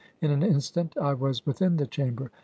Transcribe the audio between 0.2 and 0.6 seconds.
In an